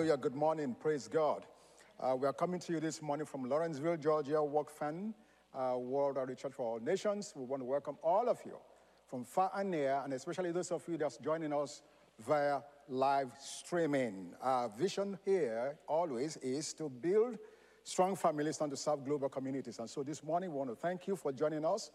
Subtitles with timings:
[0.00, 0.16] Hallelujah.
[0.16, 0.74] Good morning.
[0.80, 1.44] Praise God.
[2.00, 5.12] Uh, we are coming to you this morning from Lawrenceville, Georgia, Work Fan,
[5.54, 7.34] uh, World Outreach Church for All Nations.
[7.36, 8.56] We want to welcome all of you
[9.06, 11.82] from far and near, and especially those of you that's joining us
[12.18, 14.32] via live streaming.
[14.40, 17.36] Our vision here always is to build
[17.84, 19.80] strong families and to serve global communities.
[19.80, 21.90] And so this morning, we want to thank you for joining us.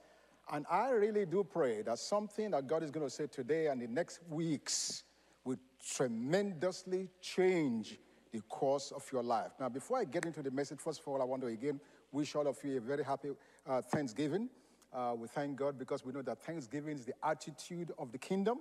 [0.51, 3.81] And I really do pray that something that God is going to say today and
[3.81, 5.05] the next weeks
[5.43, 7.99] will tremendously change
[8.35, 9.52] the course of your life.
[9.59, 11.80] Now, before I get into the message, first of all, I want to again
[12.12, 13.29] wish all of you a very happy
[13.65, 14.49] uh, Thanksgiving.
[14.93, 18.59] Uh, we thank God because we know that Thanksgiving is the attitude of the kingdom.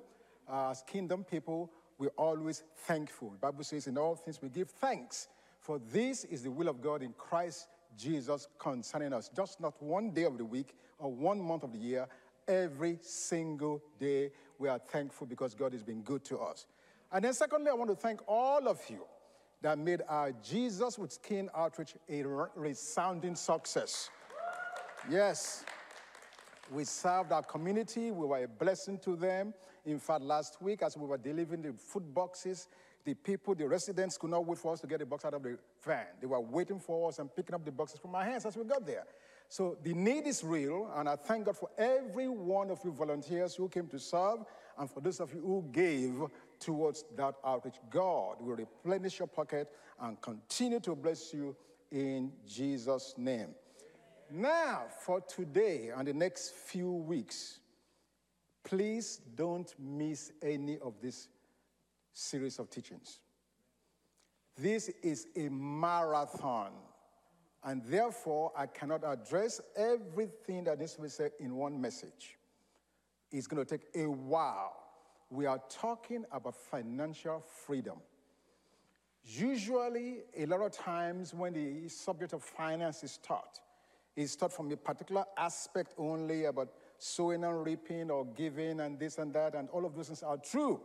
[0.48, 3.30] Uh, as kingdom people, we're always thankful.
[3.30, 5.26] The Bible says, in all things we give thanks,
[5.58, 7.66] for this is the will of God in Christ
[7.98, 9.28] Jesus concerning us.
[9.34, 12.06] Just not one day of the week or one month of the year,
[12.46, 16.66] every single day we are thankful because God has been good to us.
[17.10, 19.04] And then, secondly, I want to thank all of you
[19.64, 22.22] that made our Jesus with Skin outreach a
[22.54, 24.10] resounding success.
[25.10, 25.64] Yes,
[26.70, 29.54] we served our community, we were a blessing to them.
[29.86, 32.68] In fact, last week, as we were delivering the food boxes,
[33.06, 35.42] the people, the residents could not wait for us to get the box out of
[35.42, 36.08] the van.
[36.20, 38.64] They were waiting for us and picking up the boxes from our hands as we
[38.64, 39.04] got there.
[39.48, 43.54] So the need is real, and I thank God for every one of you volunteers
[43.54, 44.40] who came to serve,
[44.78, 46.22] and for those of you who gave
[46.64, 47.76] towards that outreach.
[47.90, 49.70] God will replenish your pocket
[50.00, 51.54] and continue to bless you
[51.90, 53.54] in Jesus' name.
[54.30, 57.58] Now, for today and the next few weeks,
[58.64, 61.28] please don't miss any of this
[62.14, 63.18] series of teachings.
[64.56, 66.70] This is a marathon,
[67.64, 72.38] and therefore I cannot address everything that needs to be said in one message.
[73.30, 74.83] It's going to take a while
[75.34, 77.98] we are talking about financial freedom.
[79.24, 83.58] Usually, a lot of times when the subject of finance is taught,
[84.16, 86.68] it's taught from a particular aspect only about
[86.98, 90.36] sowing and reaping or giving and this and that, and all of those things are
[90.36, 90.80] true.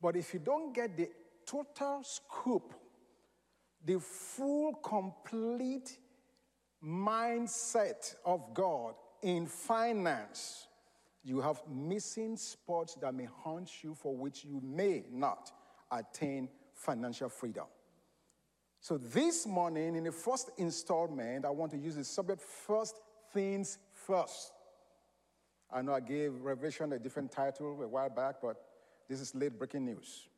[0.00, 1.10] But if you don't get the
[1.46, 2.74] total scoop,
[3.84, 5.98] the full, complete
[6.84, 10.67] mindset of God in finance,
[11.28, 15.52] you have missing spots that may haunt you for which you may not
[15.90, 17.66] attain financial freedom.
[18.80, 22.96] So, this morning, in the first installment, I want to use the subject first
[23.32, 24.52] things first.
[25.70, 28.56] I know I gave Revelation a different title a while back, but
[29.08, 30.28] this is late breaking news.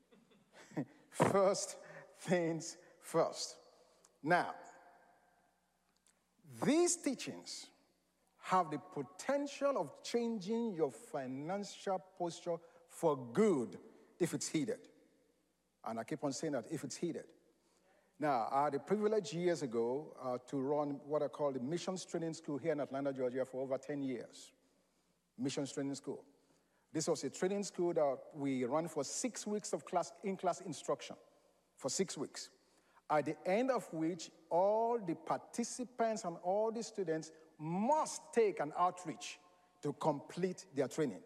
[1.11, 1.77] first
[2.19, 3.57] things first.
[4.23, 4.55] Now,
[6.65, 7.67] these teachings
[8.43, 12.57] have the potential of changing your financial posture
[12.89, 13.79] for good
[14.19, 14.79] if it's heeded.
[15.87, 17.25] And I keep on saying that if it's heeded.
[18.19, 22.05] Now, I had the privilege years ago uh, to run what I call the Missions
[22.05, 24.53] Training School here in Atlanta, Georgia for over 10 years.
[25.39, 26.23] Missions Training School.
[26.93, 31.17] This was a training school that we ran for six weeks of class, in-class instruction,
[31.77, 32.51] for six weeks.
[33.09, 37.31] At the end of which, all the participants and all the students
[37.61, 39.39] must take an outreach
[39.83, 41.21] to complete their training.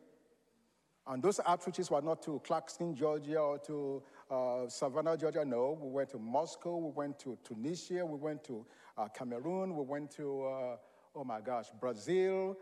[1.06, 5.44] And those outreaches were not to Clarkston, Georgia, or to uh, Savannah, Georgia.
[5.44, 8.64] No, we went to Moscow, we went to Tunisia, we went to
[8.96, 10.76] uh, Cameroon, we went to, uh,
[11.14, 12.56] oh my gosh, Brazil,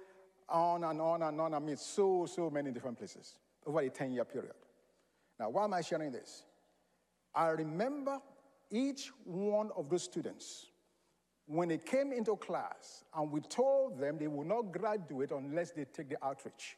[0.48, 1.54] on and on and on.
[1.54, 4.54] I mean, so, so many different places over a 10 year period.
[5.38, 6.42] Now, why am I sharing this?
[7.34, 8.18] I remember
[8.70, 10.66] each one of those students
[11.46, 15.84] when they came into class and we told them they will not graduate unless they
[15.84, 16.76] take the outreach.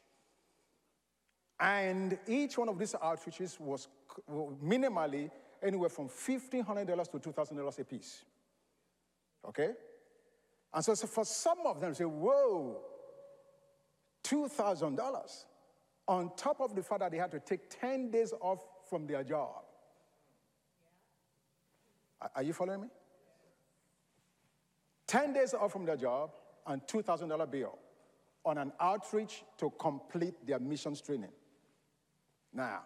[1.61, 3.89] And each one of these outreaches was
[4.65, 5.31] minimally
[5.63, 8.25] anywhere from $1,500 to $2,000 a piece.
[9.47, 9.71] Okay?
[10.73, 12.79] And so, so for some of them, say, whoa,
[14.25, 15.45] $2,000
[16.09, 19.23] on top of the fact that they had to take 10 days off from their
[19.23, 19.63] job.
[22.35, 22.89] Are you following me?
[25.07, 26.31] 10 days off from their job
[26.67, 27.79] and $2,000 bill
[28.45, 31.31] on an outreach to complete their missions training.
[32.53, 32.83] Now,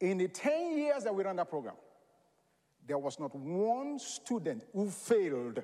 [0.00, 1.74] in the 10 years that we ran that program,
[2.86, 5.62] there was not one student who failed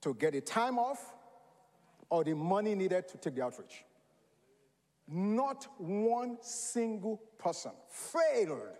[0.00, 1.14] to get the time off
[2.08, 3.84] or the money needed to take the outreach.
[5.08, 8.76] Not one single person failed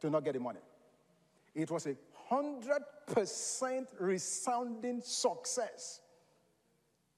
[0.00, 0.60] to not get the money.
[1.54, 1.96] It was a
[2.30, 6.00] 100% resounding success.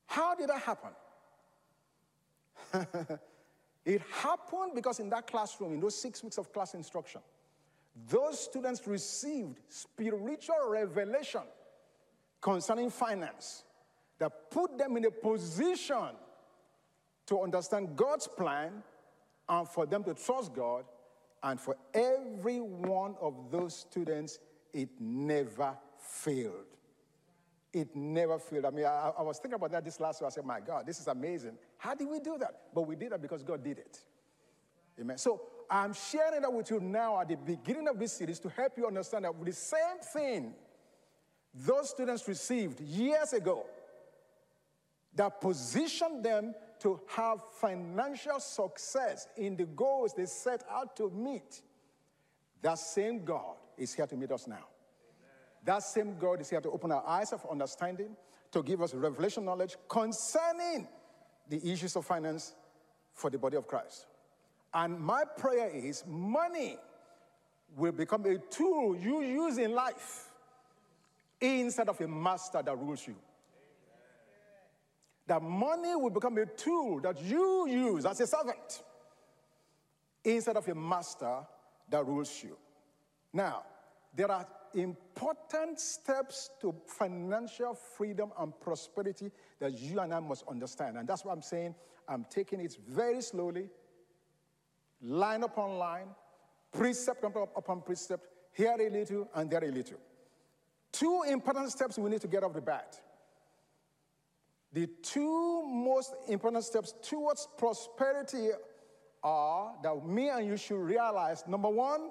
[0.06, 0.90] How did that happen?
[3.84, 7.20] it happened because in that classroom, in those six weeks of class instruction,
[8.08, 11.42] those students received spiritual revelation
[12.40, 13.64] concerning finance
[14.18, 16.10] that put them in a position
[17.26, 18.82] to understand God's plan
[19.48, 20.84] and for them to trust God.
[21.42, 24.38] And for every one of those students,
[24.72, 26.66] it never failed.
[27.72, 28.64] It never failed.
[28.64, 30.26] I mean, I, I was thinking about that this last week.
[30.26, 31.58] I said, my God, this is amazing.
[31.76, 32.54] How did we do that?
[32.74, 34.00] But we did that because God did it.
[35.00, 35.18] Amen.
[35.18, 38.72] So I'm sharing that with you now at the beginning of this series to help
[38.76, 40.54] you understand that the same thing
[41.54, 43.66] those students received years ago
[45.14, 51.62] that positioned them to have financial success in the goals they set out to meet,
[52.62, 54.54] that same God is here to meet us now.
[54.54, 54.64] Amen.
[55.64, 58.16] That same God is here to open our eyes of understanding,
[58.52, 60.88] to give us revelation knowledge concerning
[61.48, 62.54] the issues of finance
[63.14, 64.06] for the body of Christ.
[64.74, 66.76] And my prayer is money
[67.76, 70.30] will become a tool you use in life
[71.40, 73.14] instead of a master that rules you
[75.28, 78.82] that money will become a tool that you use as a servant
[80.24, 81.40] instead of a master
[81.88, 82.56] that rules you.
[83.32, 83.64] Now,
[84.14, 89.30] there are important steps to financial freedom and prosperity
[89.60, 90.96] that you and I must understand.
[90.98, 91.74] And that's why I'm saying
[92.08, 93.68] I'm taking it very slowly,
[95.02, 96.08] line upon line,
[96.72, 99.98] precept upon precept, here a little and there a little.
[100.90, 103.00] Two important steps we need to get off the bat.
[104.72, 108.50] The two most important steps towards prosperity
[109.22, 112.10] are that me and you should realize number one,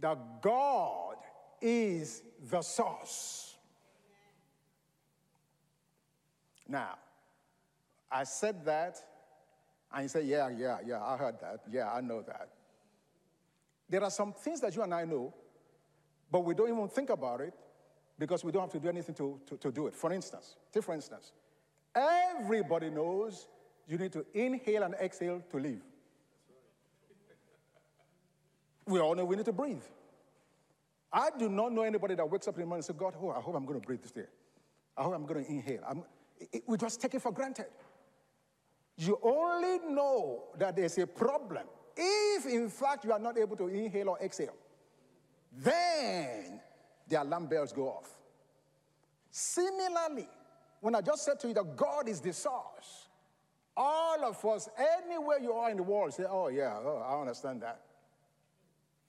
[0.00, 1.16] that God
[1.60, 3.56] is the source.
[6.68, 6.96] Now,
[8.10, 8.98] I said that,
[9.92, 11.60] and you say, Yeah, yeah, yeah, I heard that.
[11.70, 12.48] Yeah, I know that.
[13.88, 15.34] There are some things that you and I know,
[16.30, 17.54] but we don't even think about it
[18.18, 19.94] because we don't have to do anything to, to, to do it.
[19.94, 21.32] For instance, take for instance,
[21.94, 23.48] everybody knows
[23.88, 25.80] you need to inhale and exhale to live.
[28.90, 29.82] We all know we need to breathe.
[31.12, 33.30] I do not know anybody that wakes up in the morning and says, God, oh,
[33.30, 34.26] I hope I'm going to breathe this day.
[34.96, 35.82] I hope I'm going to inhale.
[35.88, 36.02] I'm,
[36.52, 37.66] it, we just take it for granted.
[38.96, 41.64] You only know that there's a problem
[41.96, 44.54] if, in fact, you are not able to inhale or exhale.
[45.52, 46.60] Then
[47.08, 48.10] the alarm bells go off.
[49.30, 50.28] Similarly,
[50.80, 53.08] when I just said to you that God is the source,
[53.76, 54.68] all of us,
[55.04, 57.80] anywhere you are in the world, say, oh, yeah, oh, I understand that.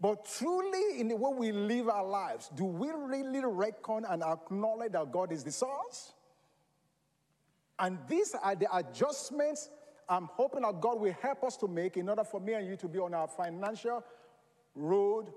[0.01, 4.93] But truly, in the way we live our lives, do we really reckon and acknowledge
[4.93, 6.13] that God is the source?
[7.77, 9.69] And these are the adjustments
[10.09, 12.75] I'm hoping that God will help us to make in order for me and you
[12.77, 14.03] to be on our financial
[14.75, 15.31] road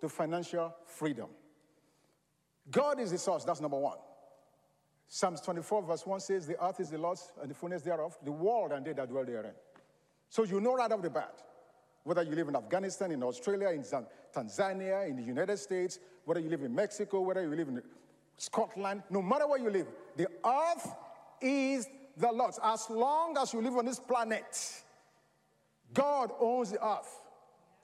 [0.00, 1.28] to financial freedom.
[2.70, 3.98] God is the source, that's number one.
[5.08, 8.30] Psalms 24, verse 1 says, The earth is the Lord's and the fullness thereof, the
[8.30, 9.54] world and they that dwell therein.
[10.28, 11.42] So you know right off the bat,
[12.04, 13.84] whether you live in Afghanistan, in Australia, in
[14.34, 17.82] Tanzania, in the United States, whether you live in Mexico, whether you live in
[18.36, 20.94] Scotland, no matter where you live, the earth
[21.40, 22.58] is the Lord's.
[22.62, 24.82] As long as you live on this planet,
[25.92, 27.20] God owns the earth,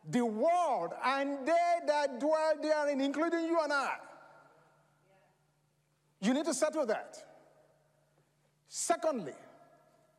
[0.08, 3.96] the world, and they that dwell therein, including you and I.
[6.20, 7.22] You need to settle that.
[8.68, 9.34] Secondly,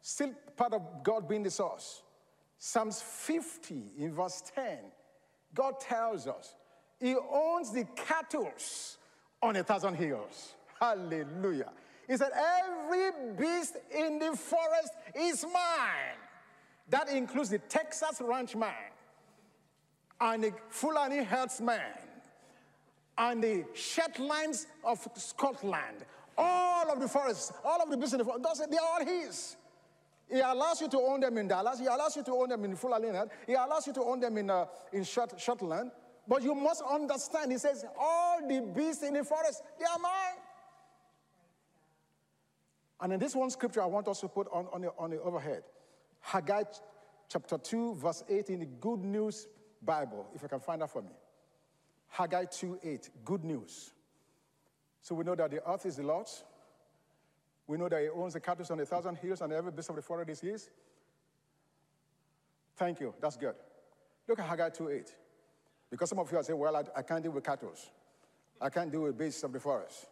[0.02, 2.04] still part of God being the source.
[2.58, 4.78] Psalms 50 in verse 10,
[5.54, 6.56] God tells us
[7.00, 8.52] He owns the cattle
[9.42, 10.56] on a thousand hills.
[10.80, 11.72] Hallelujah.
[12.08, 16.18] He said, Every beast in the forest is mine.
[16.90, 18.72] That includes the Texas ranchman
[20.20, 21.82] and the Fulani herdsman
[23.18, 26.06] and the Shetlands of Scotland,
[26.38, 29.58] all of the forests, all of the business, God said they are all His.
[30.30, 31.80] He allows you to own them in Dallas.
[31.80, 33.10] He allows you to own them in Fulani.
[33.46, 35.92] He allows you to own them in, uh, in Shetland.
[36.28, 40.42] But you must understand, he says, all the beasts in the forest, they are mine.
[43.00, 45.22] And in this one scripture, I want us to put on, on, the, on the
[45.22, 45.64] overhead
[46.20, 46.64] Haggai
[47.30, 49.48] chapter 2, verse 8 in the Good News
[49.82, 51.12] Bible, if you can find that for me.
[52.10, 53.92] Haggai 2 8, good news.
[55.02, 56.44] So we know that the earth is the Lord's.
[57.68, 59.96] We know that He owns the cattle on a thousand hills and every beast of
[59.96, 60.70] the forest is His.
[62.76, 63.14] Thank you.
[63.22, 63.56] That's good.
[64.28, 65.16] Look at Haggai 2 8.
[65.90, 67.74] Because some of you are saying, well, I, I can't deal with cattle.
[68.60, 70.06] I can't deal with beasts of the forest.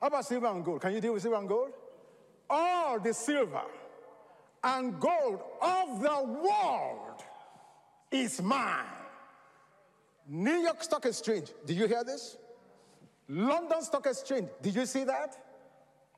[0.00, 0.80] How about silver and gold?
[0.80, 1.72] Can you deal with silver and gold?
[2.48, 3.62] All the silver
[4.62, 7.22] and gold of the world
[8.10, 9.00] is mine
[10.32, 12.36] New York Stock Exchange, did you hear this?
[13.28, 15.36] London Stock Exchange, did you see that?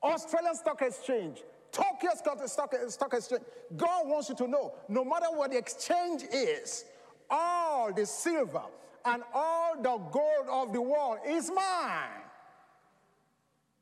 [0.03, 3.41] Australian Stock Exchange, Tokyo Stock, Stock, Exchange.
[3.75, 6.85] God wants you to know no matter what the exchange is,
[7.29, 8.63] all the silver
[9.05, 12.21] and all the gold of the world is mine.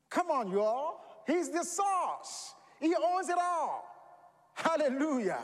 [0.09, 1.23] Come on, you all.
[1.27, 3.85] He's the source, He owns it all.
[4.53, 5.43] Hallelujah.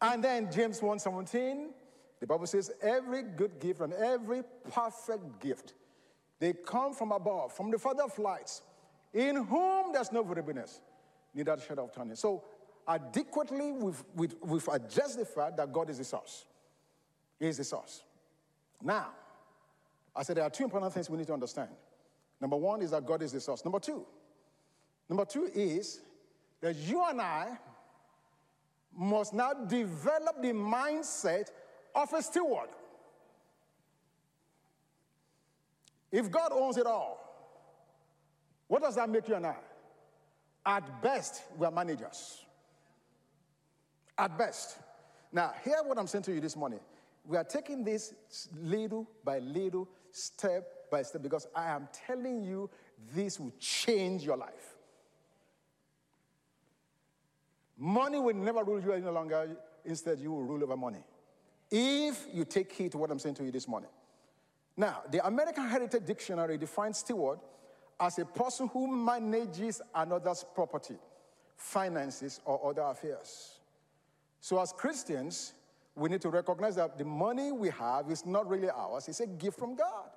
[0.00, 1.68] And then James 1:17,
[2.20, 5.74] the Bible says, every good gift and every perfect gift,
[6.38, 8.62] they come from above, from the Father of lights,
[9.12, 10.80] in whom there's no variableness,
[11.34, 12.14] neither shadow of turning.
[12.16, 12.44] So
[12.86, 16.46] adequately, we've, we've, addressed the fact that God is the source.
[17.38, 18.02] He is the source.
[18.82, 19.08] Now,
[20.14, 21.70] I said there are two important things we need to understand.
[22.40, 23.64] Number one is that God is the source.
[23.64, 24.06] Number two,
[25.08, 26.00] number two is
[26.60, 27.58] that you and I
[28.96, 31.48] must now develop the mindset
[31.94, 32.68] of a steward.
[36.10, 37.19] If God owns it all,
[38.70, 39.56] what does that make you and I?
[40.64, 42.44] At best, we are managers.
[44.16, 44.78] At best.
[45.32, 46.78] Now, hear what I'm saying to you this morning.
[47.24, 48.14] We are taking this
[48.62, 52.70] little by little, step by step, because I am telling you
[53.12, 54.76] this will change your life.
[57.76, 59.56] Money will never rule you any longer.
[59.84, 61.02] Instead, you will rule over money.
[61.72, 63.90] If you take heed to what I'm saying to you this morning.
[64.76, 67.40] Now, the American Heritage Dictionary defines steward
[68.00, 70.96] as a person who manages another's property,
[71.56, 73.60] finances, or other affairs.
[74.40, 75.52] So, as Christians,
[75.94, 79.26] we need to recognize that the money we have is not really ours, it's a
[79.26, 80.08] gift from God.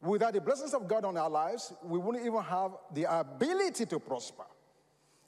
[0.00, 3.98] Without the blessings of God on our lives, we wouldn't even have the ability to
[3.98, 4.44] prosper.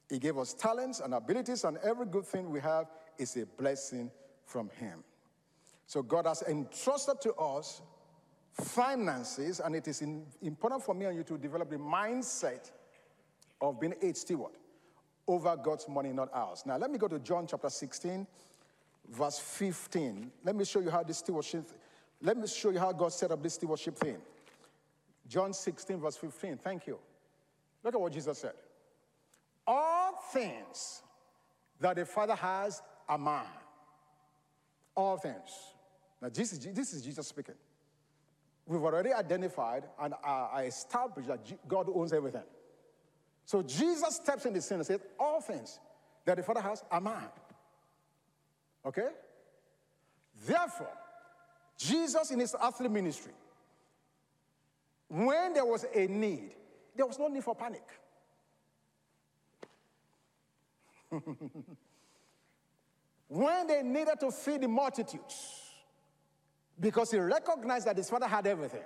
[0.08, 2.86] He gave us talents and abilities, and every good thing we have
[3.18, 4.10] is a blessing
[4.46, 5.04] from Him.
[5.86, 7.82] So God has entrusted to us
[8.52, 12.70] finances, and it is in, important for me and you to develop the mindset
[13.60, 14.52] of being a steward
[15.26, 16.64] over God's money, not ours.
[16.66, 18.26] Now, let me go to John chapter 16,
[19.10, 20.30] verse 15.
[20.44, 21.70] Let me show you how this stewardship,
[22.20, 24.16] let me show you how God set up this stewardship thing.
[25.28, 26.56] John 16, verse 15.
[26.58, 26.98] Thank you.
[27.84, 28.54] Look at what Jesus said.
[29.66, 31.02] All things
[31.78, 33.44] that the Father has are mine.
[34.96, 35.50] All things.
[36.20, 37.54] Now, this is, this is Jesus speaking.
[38.70, 42.44] We've already identified and uh, established that God owns everything.
[43.44, 45.80] So Jesus steps in the scene and says, All things
[46.24, 47.26] that the Father has are mine.
[48.86, 49.08] Okay?
[50.46, 50.92] Therefore,
[51.76, 53.32] Jesus in his earthly ministry,
[55.08, 56.54] when there was a need,
[56.94, 57.82] there was no need for panic.
[63.26, 65.59] when they needed to feed the multitudes,
[66.80, 68.82] because he recognized that his father had everything.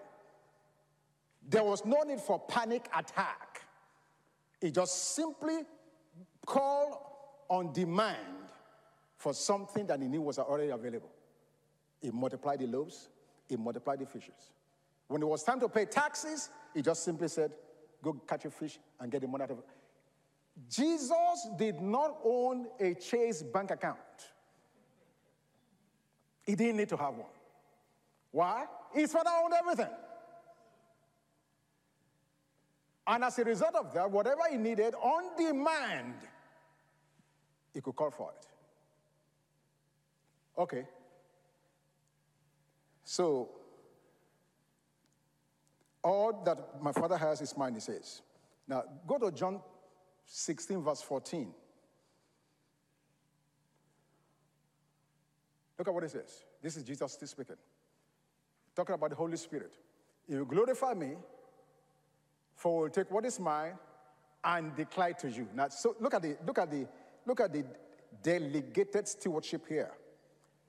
[1.48, 3.62] There was no need for panic attack.
[4.60, 5.60] He just simply
[6.44, 6.96] called
[7.48, 8.18] on demand
[9.16, 11.10] for something that he knew was already available.
[12.00, 13.08] He multiplied the loaves,
[13.48, 14.52] he multiplied the fishes.
[15.08, 17.52] When it was time to pay taxes, he just simply said,
[18.02, 19.64] Go catch a fish and get the money out of it.
[20.68, 23.98] Jesus did not own a Chase bank account,
[26.44, 27.28] he didn't need to have one.
[28.34, 28.64] Why?
[28.92, 29.94] His father owned everything.
[33.06, 36.14] And as a result of that, whatever he needed on demand,
[37.72, 38.46] he could call for it.
[40.58, 40.84] Okay.
[43.04, 43.50] So,
[46.02, 48.20] all that my father has is mine, he says.
[48.66, 49.60] Now, go to John
[50.26, 51.54] 16, verse 14.
[55.78, 56.42] Look at what it says.
[56.60, 57.56] This is Jesus still speaking
[58.74, 59.72] talking about the Holy Spirit.
[60.28, 61.12] He will glorify me,
[62.54, 63.74] for will take what is mine
[64.44, 65.48] and declare to you.
[65.54, 66.86] Now, so look at the look at the
[67.26, 67.64] look at the
[68.22, 69.92] delegated stewardship here.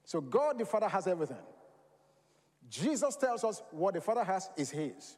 [0.03, 1.37] So God the Father has everything.
[2.69, 5.17] Jesus tells us what the Father has is his.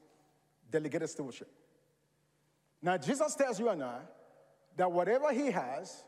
[0.70, 1.50] Delegated stewardship.
[2.82, 4.00] Now, Jesus tells you and I
[4.76, 6.04] that whatever he has,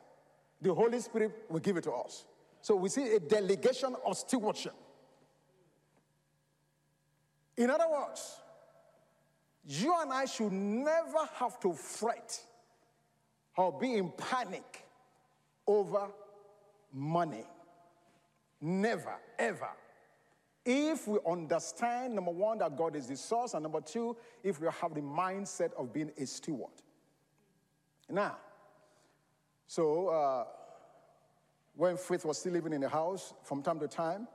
[0.62, 2.25] the Holy Spirit will give it to us.
[2.62, 4.74] So we see a delegation of stewardship.
[7.60, 8.38] In other words,
[9.68, 12.39] you and I should never have to fret
[13.58, 14.86] or be in panic
[15.68, 16.08] over
[16.94, 17.44] money.
[18.62, 19.72] Never, ever.
[20.66, 24.68] If we understand, number one, that God is the source, and number two, if we
[24.82, 26.72] have the mindset of being a steward.
[28.10, 28.38] Now,
[29.68, 30.46] so uh,
[31.75, 34.30] when Faith was still living in the house, from time to time,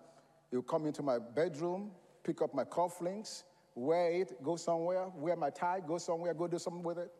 [0.51, 1.91] He'll come into my bedroom,
[2.25, 6.59] pick up my cufflinks, wear it, go somewhere, wear my tie, go somewhere, go do
[6.59, 7.13] something with it.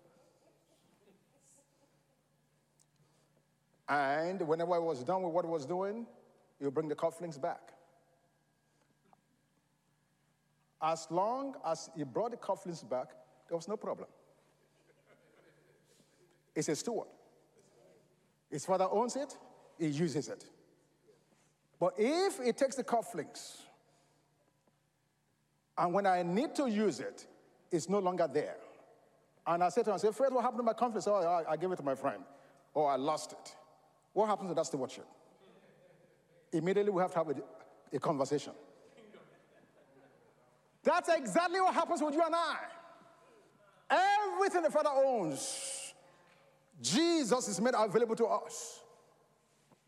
[3.89, 6.07] And whenever I was done with what I was doing,
[6.59, 7.75] he'll bring the cufflinks back.
[10.81, 13.09] As long as he brought the cufflinks back,
[13.49, 14.09] there was no problem.
[16.55, 17.09] It's a steward.
[18.51, 19.37] His father owns it,
[19.79, 20.45] he uses it.
[21.79, 23.64] But if he takes the cufflinks,
[25.77, 27.27] and when I need to use it,
[27.71, 28.57] it's no longer there.
[29.47, 31.09] And I said to him, I said, Fred, what happened to my cufflinks?
[31.09, 32.23] Oh, I, I gave it to my friend.
[32.75, 33.57] Oh, I lost it.
[34.13, 35.07] What happens to that stewardship?
[36.53, 37.35] Immediately we have to have a,
[37.93, 38.53] a conversation.
[40.83, 42.57] That's exactly what happens with you and I.
[43.91, 45.95] Everything the Father owns,
[46.81, 48.81] Jesus is made available to us.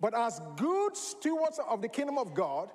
[0.01, 2.71] But as good stewards of the kingdom of God,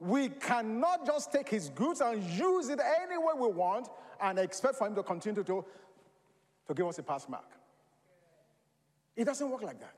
[0.00, 3.88] we cannot just take his goods and use it any way we want
[4.20, 5.64] and expect for him to continue to,
[6.66, 7.44] to give us a pass mark.
[9.14, 9.94] It doesn't work like that.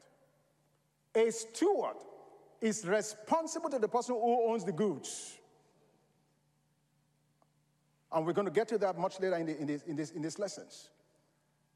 [1.15, 1.97] A steward
[2.61, 5.39] is responsible to the person who owns the goods.
[8.11, 10.11] And we're going to get to that much later in, the, in, this, in, this,
[10.11, 10.91] in lessons.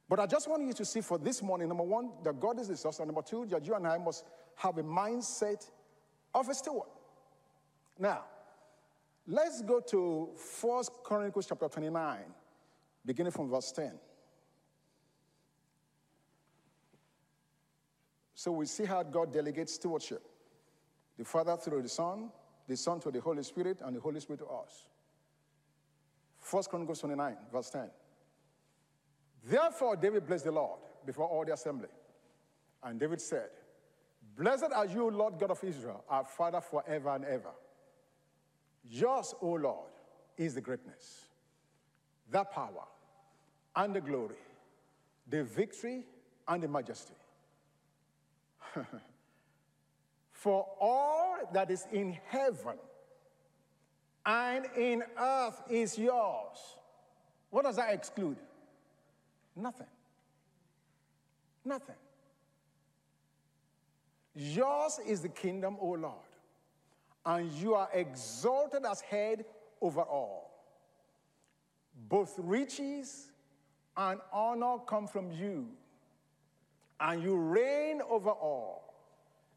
[0.08, 2.68] But I just want you to see for this morning, number one, that God is
[2.68, 4.24] the source, and number two, that you and I must
[4.56, 5.68] have a mindset
[6.34, 6.88] of a steward.
[7.98, 8.24] Now,
[9.26, 12.18] let's go to 1 Chronicles chapter 29,
[13.04, 13.92] beginning from verse 10.
[18.34, 20.22] So we see how God delegates stewardship
[21.16, 22.30] the Father through the Son,
[22.68, 24.88] the Son to the Holy Spirit, and the Holy Spirit to us.
[26.50, 27.90] 1 Chronicles 29, verse 10.
[29.44, 31.88] Therefore, David blessed the Lord before all the assembly.
[32.82, 33.48] And David said,
[34.36, 37.52] Blessed are you, Lord God of Israel, our Father forever and ever.
[38.90, 39.90] Yours, O Lord,
[40.36, 41.26] is the greatness,
[42.30, 42.86] the power,
[43.74, 44.36] and the glory,
[45.28, 46.04] the victory,
[46.46, 47.14] and the majesty.
[50.30, 52.76] For all that is in heaven
[54.24, 56.58] and in earth is yours.
[57.50, 58.36] What does that exclude?
[59.54, 59.86] Nothing.
[61.64, 61.94] Nothing.
[64.34, 66.25] Yours is the kingdom, O Lord,
[67.26, 69.44] and you are exalted as head
[69.82, 70.50] over all.
[72.08, 73.32] Both riches
[73.96, 75.66] and honor come from you
[77.00, 78.94] and you reign over all.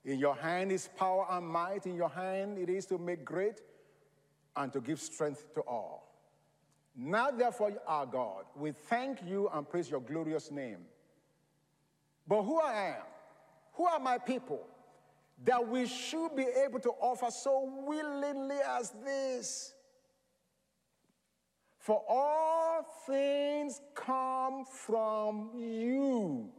[0.03, 1.85] In your hand is power and might.
[1.85, 3.61] In your hand it is to make great
[4.55, 6.09] and to give strength to all.
[6.95, 10.79] Now, therefore, our God, we thank you and praise your glorious name.
[12.27, 13.03] But who I am,
[13.73, 14.65] who are my people,
[15.45, 19.73] that we should be able to offer so willingly as this?
[21.79, 26.49] For all things come from you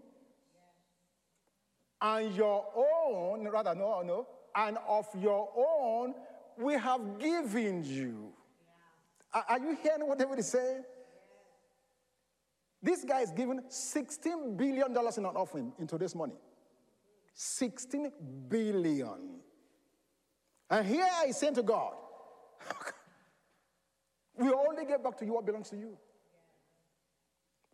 [2.00, 6.14] and your own, rather, no, no, and of your own
[6.58, 8.32] we have given you.
[9.34, 9.42] Yeah.
[9.48, 10.84] Are, you hearing what David is saying?
[12.82, 16.34] This guy is giving $16 billion in an offering into this money.
[17.42, 18.12] 16
[18.48, 19.40] billion.
[20.68, 21.94] And here I say to God,
[24.36, 25.96] we only get back to you what belongs to you.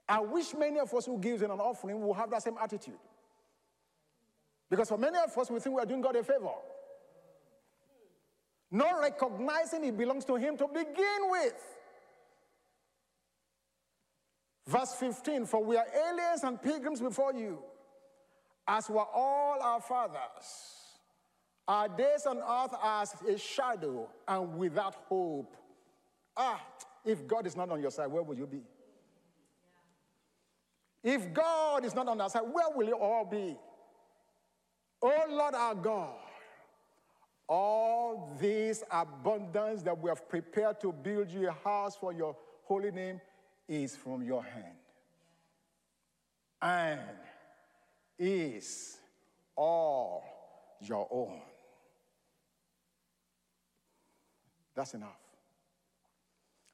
[0.09, 2.99] I wish many of us who gives in an offering will have that same attitude.
[4.71, 6.55] Because for many of us, we think we are doing God a favor.
[8.71, 11.61] Not recognizing it belongs to Him to begin with.
[14.69, 17.65] Verse 15 For we are aliens and pilgrims before you,
[18.67, 20.75] as were all our fathers.
[21.69, 25.57] Our days on earth are as a shadow and without hope.
[26.37, 26.61] Ah,
[27.05, 28.63] if God is not on your side, where will you be?
[31.03, 33.57] If God is not on our side, where will you all be?
[35.03, 36.15] Oh Lord our God,
[37.49, 42.91] all this abundance that we have prepared to build you a house for your holy
[42.91, 43.21] name
[43.69, 44.77] is from your hand
[46.63, 47.01] and
[48.19, 48.99] is
[49.57, 50.25] all
[50.81, 51.41] your own.
[54.75, 55.19] That's enough.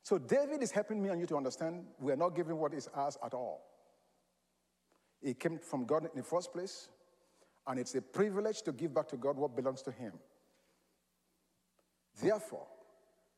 [0.02, 2.88] So David is helping me and you to understand we are not giving what is
[2.94, 3.62] ours at all.
[5.22, 6.88] It came from God in the first place.
[7.66, 10.12] And it's a privilege to give back to God what belongs to Him.
[12.20, 12.66] Therefore,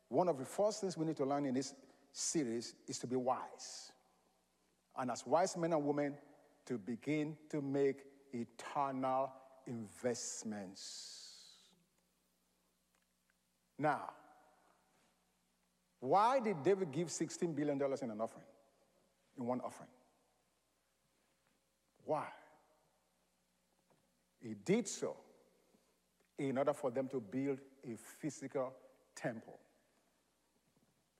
[0.09, 1.75] one of the first things we need to learn in this
[2.13, 3.93] series is to be wise.
[4.97, 6.15] And as wise men and women,
[6.67, 9.33] to begin to make eternal
[9.67, 11.21] investments.
[13.79, 14.11] Now,
[16.05, 18.45] Why did David give $16 billion in an offering,
[19.39, 19.89] in one offering?
[22.05, 22.27] Why?
[24.39, 25.17] He did so
[26.39, 27.59] in order for them to build
[27.91, 28.75] a physical
[29.17, 29.59] temple,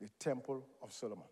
[0.03, 1.25] the temple of Solomon.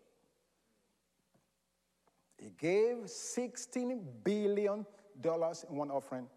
[2.37, 4.85] He gave $16 billion
[5.23, 6.27] in one offering,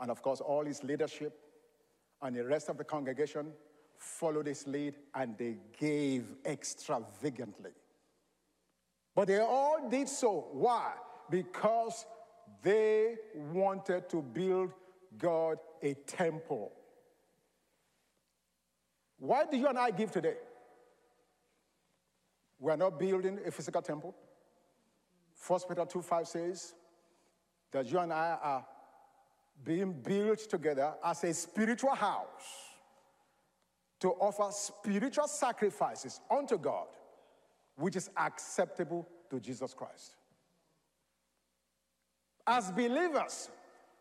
[0.00, 1.38] and of course, all his leadership
[2.22, 3.52] and the rest of the congregation
[3.98, 7.70] followed his lead and they gave extravagantly.
[9.14, 10.48] But they all did so.
[10.52, 10.92] Why?
[11.30, 12.06] Because
[12.62, 13.16] they
[13.52, 14.72] wanted to build
[15.18, 16.72] God a temple.
[19.18, 20.36] Why do you and I give today?
[22.58, 24.14] We are not building a physical temple.
[25.46, 26.74] 1 Peter 2 5 says
[27.72, 28.66] that you and I are
[29.64, 32.72] being built together as a spiritual house
[34.00, 36.86] to offer spiritual sacrifices unto God,
[37.76, 40.16] which is acceptable to Jesus Christ.
[42.46, 43.48] As believers,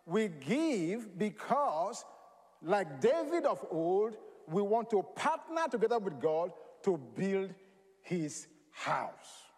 [0.05, 2.03] we give because,
[2.63, 6.51] like David of old, we want to partner together with God
[6.83, 7.53] to build
[8.01, 9.50] his house.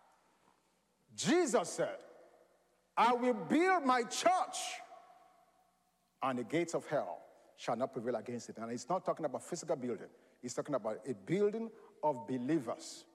[1.16, 1.98] Jesus said,
[2.96, 4.80] I will build my church,
[6.22, 7.20] and the gates of hell
[7.58, 8.58] shall not prevail against it.
[8.58, 10.10] And he's not talking about physical building,
[10.42, 11.70] he's talking about a building
[12.04, 13.06] of believers.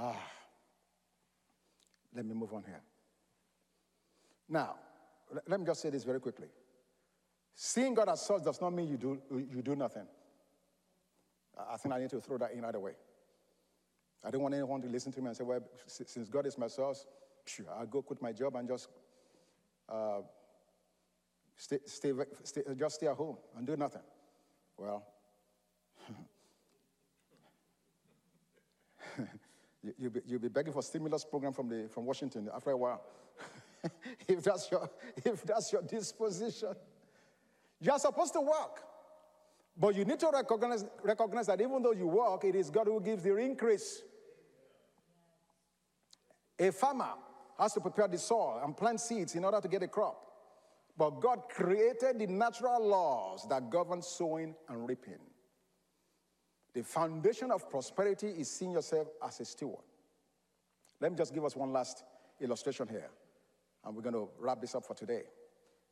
[0.00, 0.14] Ah,
[2.14, 2.80] let me move on here.
[4.48, 4.76] Now,
[5.48, 6.46] let me just say this very quickly.
[7.60, 10.06] Seeing God as source does not mean you do, you do nothing.
[11.68, 12.92] I think I need to throw that in either way.
[14.24, 16.68] I don't want anyone to listen to me and say, well, since God is my
[16.68, 17.04] source,
[17.76, 18.88] I'll go quit my job and just
[19.88, 20.20] uh,
[21.56, 22.12] stay, stay,
[22.44, 24.02] stay, just stay at home and do nothing.
[24.76, 25.04] Well,
[29.82, 32.76] you, will be, you'll be begging for stimulus program from, the, from Washington after a
[32.76, 33.02] while.
[34.28, 34.88] if, that's your,
[35.24, 36.76] if that's your disposition.
[37.80, 38.82] You are supposed to work.
[39.76, 43.00] But you need to recognize, recognize that even though you work, it is God who
[43.00, 44.02] gives the increase.
[46.58, 47.10] A farmer
[47.58, 50.20] has to prepare the soil and plant seeds in order to get a crop.
[50.96, 55.20] But God created the natural laws that govern sowing and reaping.
[56.74, 59.84] The foundation of prosperity is seeing yourself as a steward.
[61.00, 62.02] Let me just give us one last
[62.40, 63.10] illustration here,
[63.84, 65.22] and we're going to wrap this up for today.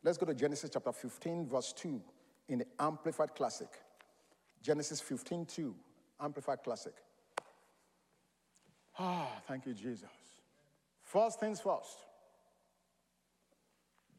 [0.03, 2.01] Let's go to Genesis chapter 15, verse 2
[2.49, 3.69] in the Amplified Classic.
[4.63, 5.75] Genesis 15, 2,
[6.21, 6.95] Amplified Classic.
[8.99, 10.09] Ah, thank you, Jesus.
[11.03, 11.99] First things first.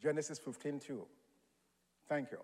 [0.00, 1.06] Genesis 15, 2.
[2.08, 2.38] Thank you.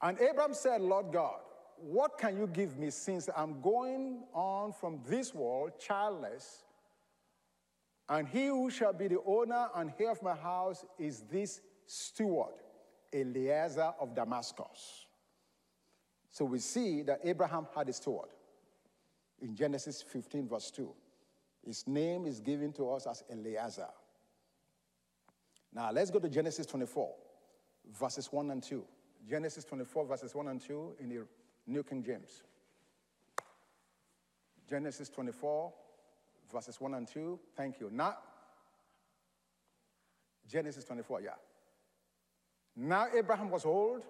[0.00, 1.40] And Abram said, Lord God,
[1.76, 6.64] what can you give me since I'm going on from this world childless?
[8.08, 12.52] And he who shall be the owner and heir of my house is this steward,
[13.12, 15.06] Eliezer of Damascus.
[16.30, 18.28] So we see that Abraham had a steward
[19.40, 20.88] in Genesis 15, verse 2.
[21.66, 23.88] His name is given to us as Eliezer.
[25.72, 27.10] Now let's go to Genesis 24,
[27.98, 28.84] verses 1 and 2.
[29.28, 31.26] Genesis 24, verses 1 and 2 in the
[31.66, 32.42] New King James.
[34.68, 35.72] Genesis 24,
[36.52, 37.38] verses 1 and 2.
[37.56, 37.90] Thank you.
[37.90, 38.16] Now,
[40.46, 41.30] Genesis 24, yeah.
[42.80, 44.04] Now Abraham was old,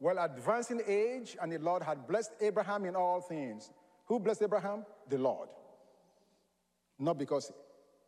[0.00, 3.70] well advanced in age, and the Lord had blessed Abraham in all things.
[4.06, 4.84] Who blessed Abraham?
[5.08, 5.48] The Lord.
[6.98, 7.52] Not because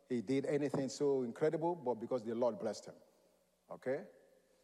[0.09, 2.95] he did anything so incredible, but because the Lord blessed him.
[3.71, 3.99] Okay?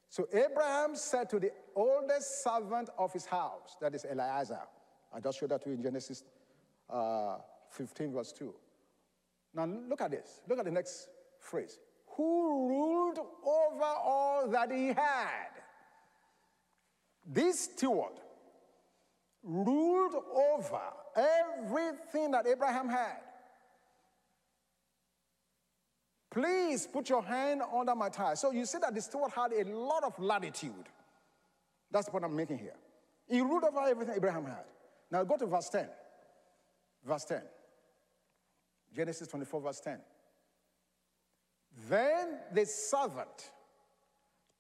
[0.09, 4.59] So Abraham said to the oldest servant of his house, that is Eliezer.
[5.13, 6.23] I just showed that to you in Genesis
[6.89, 7.37] uh,
[7.71, 8.53] 15, verse 2.
[9.55, 10.41] Now look at this.
[10.49, 11.07] Look at the next
[11.39, 11.79] phrase
[12.15, 15.49] who ruled over all that he had.
[17.25, 18.13] This steward
[19.43, 20.81] ruled over
[21.15, 23.19] everything that Abraham had.
[26.29, 28.33] Please put your hand under my thigh.
[28.33, 30.89] So you see that the steward had a lot of latitude.
[31.91, 32.73] That's point I'm making here.
[33.27, 34.65] He ruled over everything Abraham had.
[35.11, 35.87] Now go to verse 10.
[37.05, 37.41] Verse 10.
[38.95, 39.99] Genesis 24, verse 10.
[41.89, 43.51] Then the servant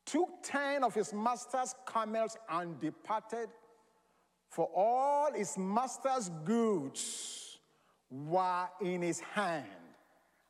[0.05, 3.49] took ten of his master's camels and departed,
[4.49, 7.59] for all his master's goods
[8.09, 9.65] were in his hand.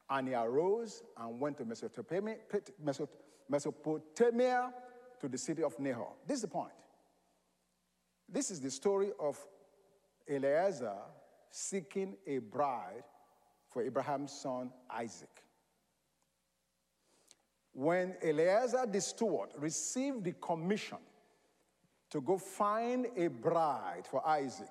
[0.09, 2.37] And he arose and went to Mesopotamia,
[5.21, 6.13] to the city of Nahor.
[6.27, 6.73] This is the point.
[8.27, 9.37] This is the story of
[10.29, 10.97] Eliezer
[11.49, 13.03] seeking a bride
[13.69, 15.43] for Abraham's son Isaac.
[17.73, 20.99] When Eliezer the steward received the commission
[22.11, 24.69] to go find a bride for Isaac,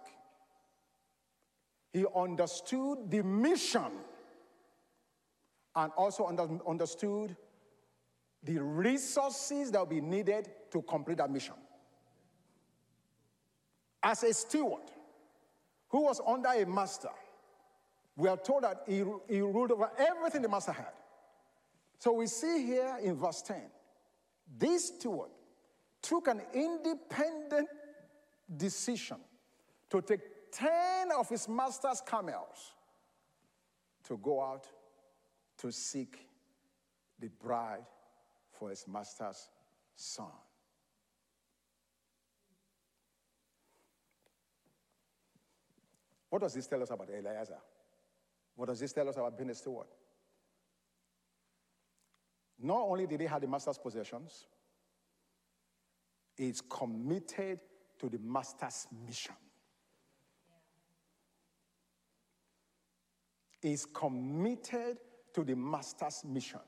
[1.93, 3.91] he understood the mission
[5.75, 6.27] and also
[6.67, 7.37] understood
[8.45, 11.55] the resources that will be needed to complete that mission.
[14.03, 14.83] As a steward
[15.89, 17.11] who was under a master,
[18.17, 20.93] we are told that he, he ruled over everything the master had.
[22.03, 23.61] So we see here in verse 10
[24.59, 25.31] this steward
[26.03, 27.69] took an independent
[28.57, 29.19] decision
[29.89, 30.19] to take
[30.51, 32.73] 10 of his master's camels
[34.03, 34.67] to go out
[35.59, 36.27] to seek
[37.21, 37.87] the bride
[38.51, 39.49] for his master's
[39.95, 40.27] son.
[46.31, 47.61] What does this tell us about Eliezer?
[48.57, 49.87] What does this tell us about being a steward?
[52.63, 54.47] Not only did he have the master's possessions,
[56.37, 57.59] he's committed
[57.99, 59.35] to the master's mission.
[63.61, 64.99] He's committed
[65.35, 66.61] to the master's mission.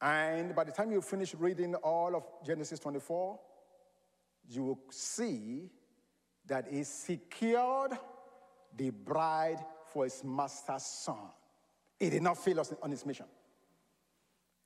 [0.00, 3.38] And by the time you finish reading all of Genesis 24,
[4.48, 5.70] you will see
[6.46, 7.92] that he secured
[8.76, 9.58] the bride
[9.92, 11.30] for his master's son.
[11.98, 13.26] He did not fail us on his mission.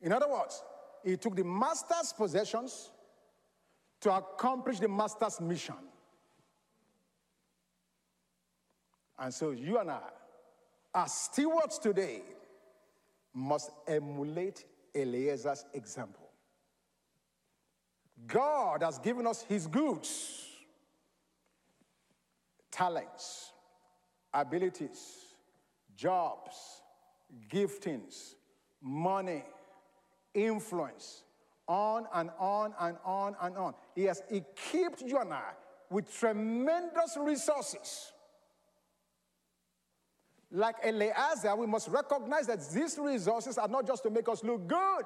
[0.01, 0.63] In other words,
[1.05, 2.91] he took the master's possessions
[4.01, 5.77] to accomplish the master's mission.
[9.19, 10.01] And so you and I,
[10.95, 12.23] as stewards today,
[13.33, 14.65] must emulate
[14.95, 16.29] Eliezer's example.
[18.27, 20.47] God has given us his goods,
[22.71, 23.53] talents,
[24.35, 25.17] abilities,
[25.97, 26.82] jobs,
[27.51, 28.35] giftings,
[28.81, 29.45] money,
[30.35, 31.23] influence,
[31.69, 33.75] on and on and on and on.
[33.95, 35.53] He has equipped you and I
[35.91, 38.13] with tremendous resources.
[40.51, 44.67] Like Eliezer, we must recognize that these resources are not just to make us look
[44.67, 45.05] good,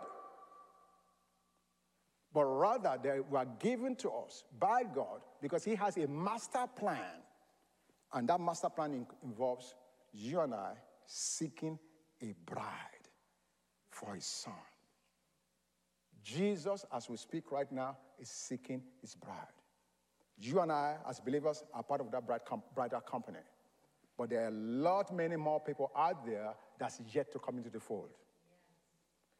[2.33, 7.23] but rather they were given to us by God because He has a master plan.
[8.13, 9.75] And that master plan involves
[10.13, 10.73] you and I
[11.07, 11.79] seeking
[12.23, 13.09] a bride
[13.91, 14.53] for His Son.
[16.23, 19.37] Jesus, as we speak right now, is seeking His bride.
[20.39, 23.39] You and I, as believers, are part of that bride com- bridal company.
[24.19, 27.71] But there are a lot many more people out there that's yet to come into
[27.71, 28.11] the fold.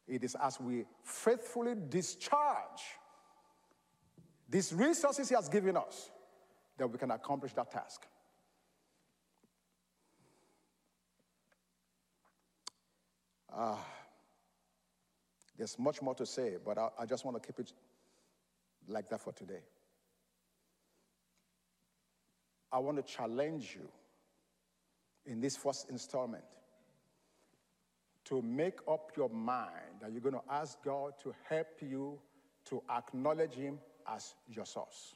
[0.07, 2.81] It is as we faithfully discharge
[4.49, 6.09] these resources He has given us
[6.77, 8.07] that we can accomplish that task.
[13.57, 13.75] Uh,
[15.57, 17.73] there's much more to say, but I, I just want to keep it
[18.87, 19.61] like that for today.
[22.71, 23.89] I want to challenge you
[25.25, 26.43] in this first installment
[28.25, 32.19] to make up your mind that you're going to ask God to help you
[32.65, 35.15] to acknowledge Him as your source.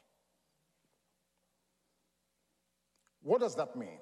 [3.22, 4.00] What does that mean?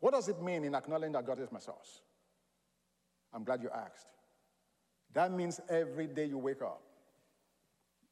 [0.00, 2.02] What does it mean in acknowledging that God is my source?
[3.32, 4.06] I'm glad you asked.
[5.14, 6.82] That means every day you wake up,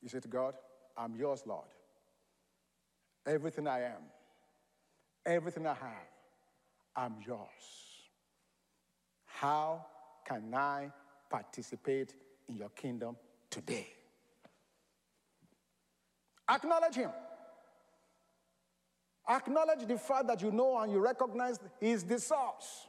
[0.03, 0.55] you say to God,
[0.97, 1.67] I'm yours, Lord.
[3.27, 4.03] Everything I am,
[5.25, 6.09] everything I have,
[6.97, 7.39] I'm yours.
[9.27, 9.87] How
[10.27, 10.91] can I
[11.31, 12.15] participate
[12.49, 13.17] in your kingdom
[13.49, 13.89] today?
[16.49, 17.11] Acknowledge Him.
[19.29, 22.89] Acknowledge the fact that you know and you recognize He's the source.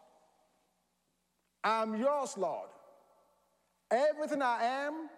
[1.64, 2.70] I'm yours, Lord.
[3.90, 5.10] Everything I am,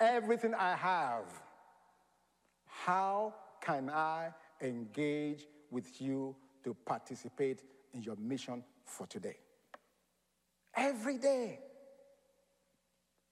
[0.00, 1.24] everything I have.
[2.66, 4.30] How can I
[4.60, 7.62] engage with you to participate
[7.94, 9.36] in your mission for today.
[10.74, 11.60] Every day.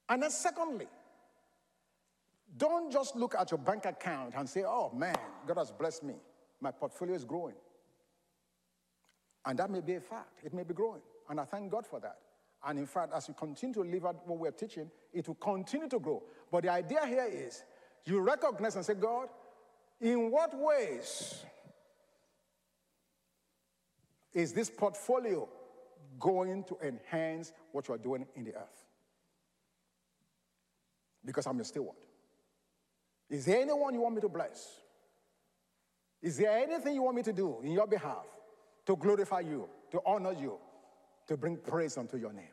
[0.09, 0.87] And then, secondly,
[2.57, 6.14] don't just look at your bank account and say, oh man, God has blessed me.
[6.61, 7.57] My portfolio is growing.
[9.44, 10.40] And that may be a fact.
[10.44, 11.03] It may be growing.
[11.28, 12.18] And I thank God for that.
[12.66, 15.88] And in fact, as you continue to live out what we're teaching, it will continue
[15.88, 16.22] to grow.
[16.50, 17.62] But the idea here is
[18.04, 19.28] you recognize and say, God,
[20.00, 21.44] in what ways
[24.34, 25.48] Is this portfolio
[26.18, 28.84] going to enhance what you are doing in the earth?
[31.24, 31.96] Because I'm a steward.
[33.30, 34.80] Is there anyone you want me to bless?
[36.20, 38.26] Is there anything you want me to do in your behalf
[38.87, 40.58] to glorify you, to honor you,
[41.26, 42.44] to bring praise unto your name?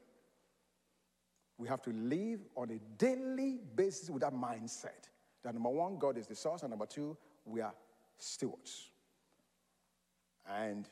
[1.58, 5.10] We have to live on a daily basis with that mindset
[5.44, 7.74] that number one, God is the source, and number two, we are
[8.18, 8.92] stewards.
[10.48, 10.88] And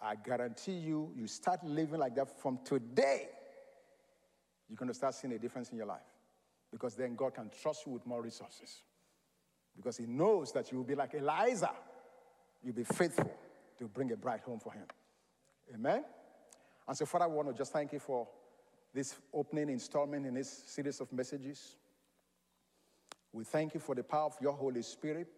[0.00, 3.28] I guarantee you, you start living like that from today,
[4.68, 6.00] you're going to start seeing a difference in your life.
[6.72, 8.82] Because then God can trust you with more resources.
[9.76, 11.68] Because He knows that you will be like Eliezer.
[12.62, 13.30] You'll be faithful
[13.78, 14.86] to bring a bride home for Him.
[15.72, 16.04] Amen?
[16.86, 18.28] And so, Father, I want to just thank you for
[18.92, 21.76] this opening installment in this series of messages.
[23.32, 25.28] We thank you for the power of your Holy Spirit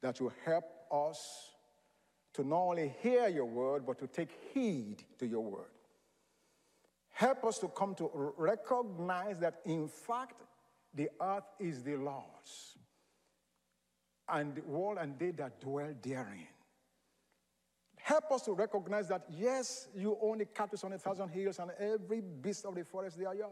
[0.00, 1.50] that will help us
[2.34, 5.70] to not only hear your word, but to take heed to your word.
[7.10, 10.42] Help us to come to recognize that, in fact,
[10.94, 12.78] the earth is the Lord's,
[14.28, 16.48] and the world and they that dwell therein.
[18.12, 21.70] Help us to recognize that, yes, you own the cattle on a thousand hills, and
[21.80, 23.50] every beast of the forest, they are yours.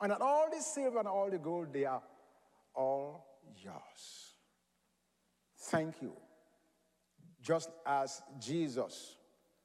[0.00, 2.00] And that all the silver and all the gold, they are
[2.76, 3.26] all
[3.60, 4.34] yours.
[5.58, 6.12] Thank you
[7.42, 9.16] just as Jesus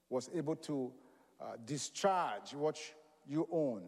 [0.10, 0.91] was able to
[1.39, 2.79] uh, discharge what
[3.27, 3.84] you own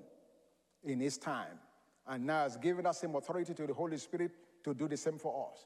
[0.84, 1.58] in his time,
[2.06, 4.30] and now has given us same authority to the Holy Spirit
[4.64, 5.66] to do the same for us.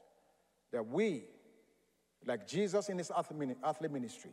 [0.72, 1.24] That we,
[2.24, 4.32] like Jesus in his earthly ministry,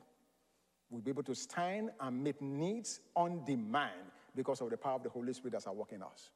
[0.89, 5.04] will be able to stand and meet needs on demand because of the power of
[5.04, 6.30] the Holy Spirit that's at work in us.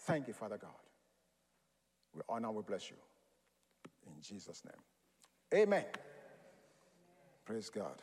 [0.00, 0.70] Thank you, Father God.
[2.14, 2.96] We honor, we bless you.
[4.06, 5.62] In Jesus' name.
[5.62, 5.84] Amen.
[7.44, 8.00] Praise God.